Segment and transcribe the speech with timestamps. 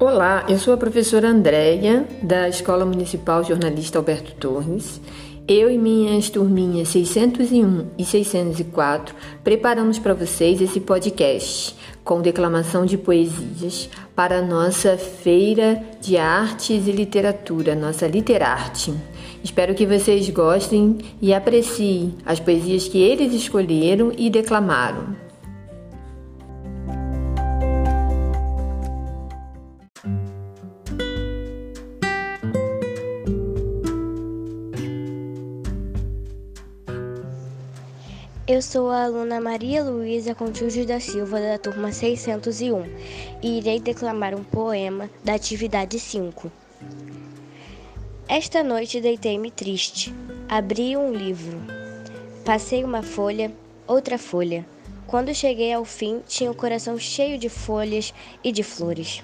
[0.00, 4.98] Olá, eu sou a professora Andréia, da Escola Municipal Jornalista Alberto Torres.
[5.46, 12.96] Eu e minhas turminhas 601 e 604 preparamos para vocês esse podcast com declamação de
[12.96, 18.94] poesias para a nossa Feira de Artes e Literatura, nossa Literarte.
[19.44, 25.29] Espero que vocês gostem e apreciem as poesias que eles escolheram e declamaram.
[38.52, 42.82] Eu sou a aluna Maria Luísa Contígio da Silva, da turma 601,
[43.40, 46.50] e irei declamar um poema da atividade 5.
[48.26, 50.12] Esta noite deitei-me triste.
[50.48, 51.60] Abri um livro.
[52.44, 53.52] Passei uma folha,
[53.86, 54.66] outra folha.
[55.06, 59.22] Quando cheguei ao fim, tinha o coração cheio de folhas e de flores.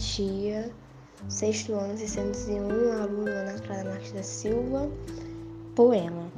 [0.00, 0.72] Dia,
[1.28, 4.90] sexto ano 601, aluna Ana Clara Marques da Silva.
[5.74, 6.32] Poema.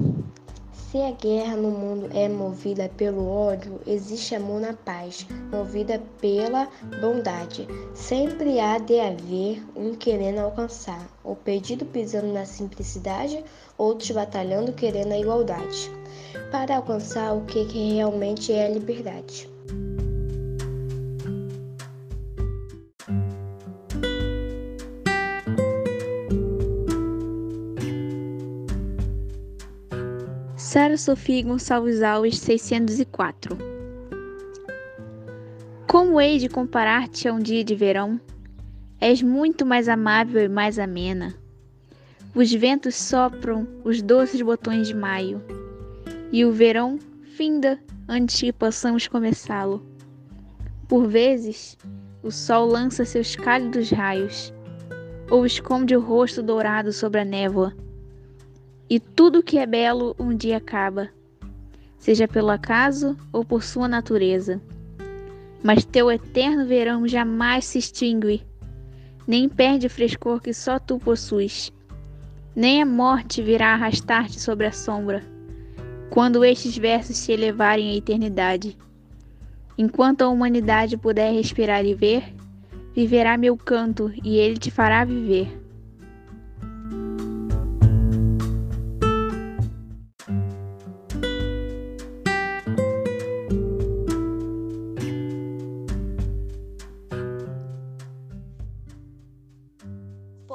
[0.90, 6.68] Se a guerra no mundo é movida pelo ódio, existe amor na paz, movida pela
[7.00, 7.68] bondade.
[7.94, 13.44] Sempre há de haver um querendo alcançar, o pedido pisando na simplicidade,
[13.78, 15.88] outros batalhando querendo a igualdade,
[16.50, 19.51] para alcançar o que, que realmente é a liberdade.
[30.72, 33.58] Sara Sofia Gonçalves Alves, 604
[35.86, 38.18] Como hei de comparar-te a um dia de verão?
[38.98, 41.34] És muito mais amável e mais amena.
[42.34, 45.42] Os ventos sopram os doces botões de maio,
[46.32, 46.98] e o verão
[47.36, 49.86] finda antes que possamos começá-lo.
[50.88, 51.76] Por vezes,
[52.22, 54.54] o sol lança seus cálidos raios,
[55.30, 57.74] ou esconde o rosto dourado sobre a névoa
[58.92, 61.08] e tudo que é belo um dia acaba,
[61.96, 64.60] seja pelo acaso ou por sua natureza.
[65.62, 68.44] Mas teu eterno verão jamais se extingue,
[69.26, 71.72] nem perde o frescor que só tu possuis.
[72.54, 75.22] Nem a morte virá arrastar-te sobre a sombra,
[76.10, 78.76] quando estes versos se elevarem à eternidade.
[79.78, 82.24] Enquanto a humanidade puder respirar e ver,
[82.94, 85.61] viverá meu canto e ele te fará viver.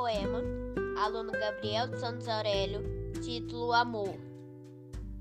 [0.08, 0.42] Poema,
[1.04, 2.82] aluno Gabriel de Santos Aurélio,
[3.22, 4.16] título Amor.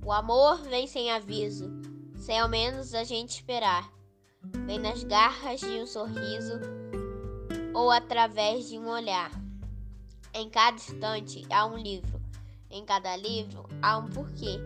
[0.04, 1.69] O amor vem sem aviso,
[2.14, 3.92] sem ao menos a gente esperar.
[4.64, 6.60] Vem nas garras de um sorriso
[7.74, 9.32] ou através de um olhar.
[10.32, 12.22] Em cada instante há um livro,
[12.70, 14.60] em cada livro há um porquê,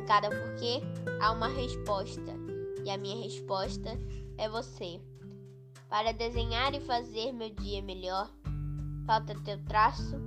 [0.00, 0.80] em cada porquê
[1.20, 2.32] há uma resposta,
[2.84, 3.98] e a minha resposta
[4.36, 5.00] é você.
[5.88, 8.30] Para desenhar e fazer meu dia melhor,
[9.08, 10.20] Falta teu traço,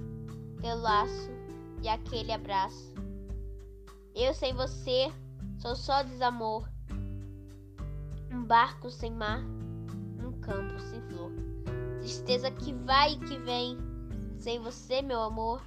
[0.59, 1.29] teu laço
[1.83, 2.95] e aquele abraço.
[4.15, 5.13] Eu sem você
[5.59, 6.67] sou só desamor.
[8.31, 9.39] Um barco sem mar,
[10.19, 11.31] um campo sem flor.
[11.99, 13.77] Tristeza que vai e que vem.
[14.39, 15.61] Sem você, meu amor,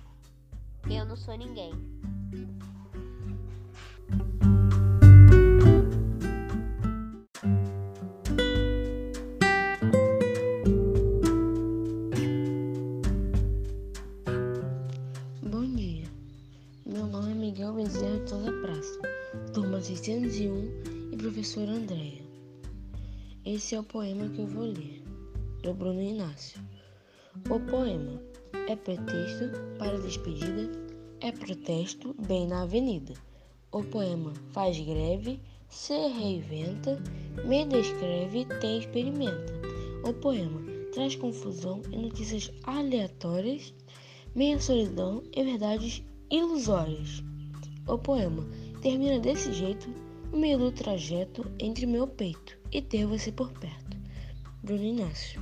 [0.90, 1.72] eu não sou ninguém.
[19.94, 22.24] 601 e professora Andréia.
[23.44, 25.04] Esse é o poema que eu vou ler,
[25.62, 26.60] do Bruno Inácio.
[27.48, 28.20] O poema
[28.68, 29.44] é pretexto
[29.78, 30.68] para despedida,
[31.20, 33.14] é protesto bem na avenida.
[33.70, 37.00] O poema faz greve, se reinventa,
[37.44, 39.52] me descreve, tem experimenta.
[40.02, 40.60] O poema
[40.92, 43.72] traz confusão e notícias aleatórias,
[44.34, 46.02] meia solidão e verdades
[46.32, 47.22] ilusórias.
[47.86, 48.44] O poema
[48.84, 49.88] termina desse jeito,
[50.30, 53.96] no meio do trajeto entre meu peito e ter você por perto.
[54.62, 55.40] Bruno Inácio.